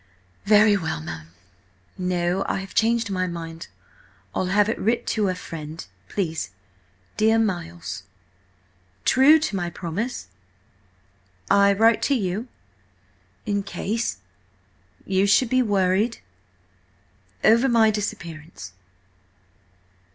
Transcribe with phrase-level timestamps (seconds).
[0.45, 1.27] "Very well, ma'am.
[1.95, 3.67] No, I have changed my mind.
[4.33, 6.49] I'll have it writ to a friend, please:
[7.17, 8.01] 'Dear Miles,...
[9.05, 10.25] True to my promise...
[11.51, 12.47] I write to you...
[13.45, 14.17] In case...
[15.05, 16.17] you should be worried...
[17.43, 18.73] over my disappearance